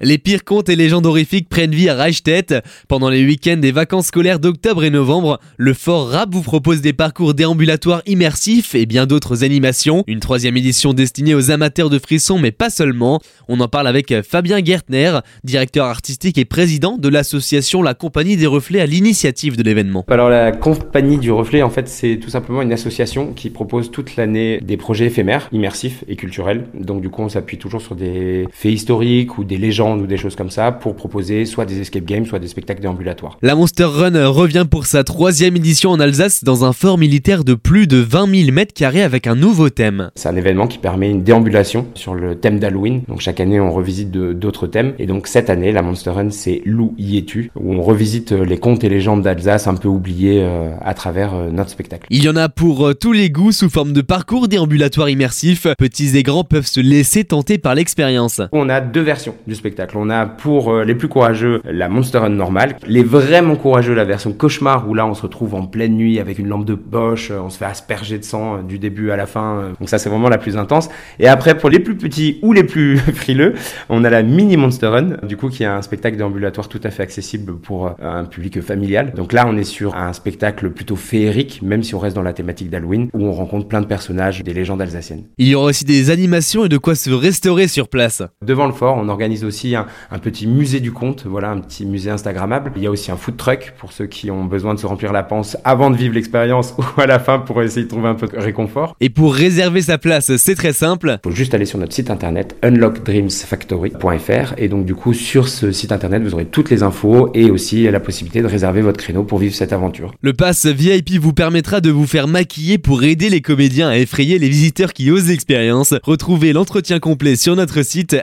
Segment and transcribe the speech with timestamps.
[0.00, 2.54] Les pires contes et légendes horrifiques prennent vie à Reichstätt.
[2.86, 6.92] Pendant les week-ends des vacances scolaires d'octobre et novembre, le Fort Rap vous propose des
[6.92, 10.04] parcours déambulatoires immersifs et bien d'autres animations.
[10.06, 13.18] Une troisième édition destinée aux amateurs de frissons, mais pas seulement.
[13.48, 18.46] On en parle avec Fabien Gertner, directeur artistique et président de l'association La Compagnie des
[18.46, 20.04] Reflets à l'initiative de l'événement.
[20.06, 24.14] Alors la Compagnie du Reflet, en fait, c'est tout simplement une association qui propose toute
[24.14, 26.68] l'année des projets éphémères, immersifs et culturels.
[26.72, 30.16] Donc du coup, on s'appuie toujours sur des faits historiques ou des légendes ou des
[30.16, 33.36] choses comme ça pour proposer soit des escape games, soit des spectacles déambulatoires.
[33.42, 37.54] La Monster Run revient pour sa troisième édition en Alsace dans un fort militaire de
[37.54, 40.10] plus de 20 000 mètres carrés avec un nouveau thème.
[40.14, 43.02] C'est un événement qui permet une déambulation sur le thème d'Halloween.
[43.08, 44.94] Donc chaque année on revisite d'autres thèmes.
[44.98, 48.44] Et donc cette année la Monster Run c'est Lou y es-tu où on revisite euh,
[48.44, 52.06] les contes et légendes d'Alsace un peu oubliés euh, à travers euh, notre spectacle.
[52.10, 55.66] Il y en a pour tous les goûts sous forme de parcours déambulatoire immersif.
[55.78, 58.40] Petits et grands peuvent se laisser tenter par l'expérience.
[58.52, 62.18] On a deux versions du spectacle on a pour euh, les plus courageux la Monster
[62.18, 65.94] Run normale, les vraiment courageux la version cauchemar où là on se retrouve en pleine
[65.94, 68.78] nuit avec une lampe de poche, euh, on se fait asperger de sang euh, du
[68.78, 69.72] début à la fin.
[69.78, 70.88] Donc ça c'est vraiment la plus intense.
[71.18, 73.54] Et après pour les plus petits ou les plus frileux,
[73.88, 76.90] on a la mini Monster Run, du coup qui est un spectacle déambulatoire tout à
[76.90, 79.12] fait accessible pour un public familial.
[79.14, 82.32] Donc là on est sur un spectacle plutôt féerique, même si on reste dans la
[82.32, 85.24] thématique d'Halloween, où on rencontre plein de personnages des légendes alsaciennes.
[85.38, 88.22] Il y aura aussi des animations et de quoi se restaurer sur place.
[88.44, 89.86] Devant le fort, on organise aussi un,
[90.20, 92.72] petit musée du conte, voilà, un petit musée Instagrammable.
[92.76, 95.12] Il y a aussi un food truck pour ceux qui ont besoin de se remplir
[95.12, 98.14] la panse avant de vivre l'expérience ou à la fin pour essayer de trouver un
[98.14, 98.96] peu de réconfort.
[99.00, 101.18] Et pour réserver sa place, c'est très simple.
[101.24, 105.72] Il faut juste aller sur notre site internet unlockdreamsfactory.fr et donc du coup sur ce
[105.72, 109.24] site internet vous aurez toutes les infos et aussi la possibilité de réserver votre créneau
[109.24, 110.14] pour vivre cette aventure.
[110.20, 114.38] Le pass VIP vous permettra de vous faire maquiller pour aider les comédiens à effrayer
[114.38, 115.94] les visiteurs qui osent l'expérience.
[116.02, 118.16] Retrouvez l'entretien complet sur notre site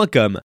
[0.00, 0.38] Point.com